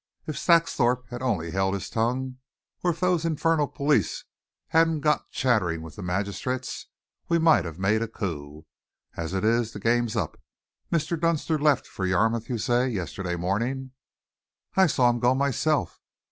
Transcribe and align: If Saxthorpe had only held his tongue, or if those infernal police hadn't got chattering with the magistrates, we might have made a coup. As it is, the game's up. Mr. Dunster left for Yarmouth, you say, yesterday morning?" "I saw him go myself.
If 0.25 0.35
Saxthorpe 0.35 1.05
had 1.11 1.21
only 1.21 1.51
held 1.51 1.75
his 1.75 1.87
tongue, 1.87 2.37
or 2.83 2.89
if 2.89 3.01
those 3.01 3.23
infernal 3.23 3.67
police 3.67 4.23
hadn't 4.69 5.01
got 5.01 5.29
chattering 5.29 5.83
with 5.83 5.95
the 5.95 6.01
magistrates, 6.01 6.87
we 7.29 7.37
might 7.37 7.65
have 7.65 7.77
made 7.77 8.01
a 8.01 8.07
coup. 8.07 8.65
As 9.15 9.35
it 9.35 9.45
is, 9.45 9.73
the 9.73 9.79
game's 9.79 10.15
up. 10.15 10.41
Mr. 10.91 11.19
Dunster 11.19 11.59
left 11.59 11.85
for 11.85 12.07
Yarmouth, 12.07 12.49
you 12.49 12.57
say, 12.57 12.89
yesterday 12.89 13.35
morning?" 13.35 13.91
"I 14.75 14.87
saw 14.87 15.07
him 15.07 15.19
go 15.19 15.35
myself. 15.35 16.01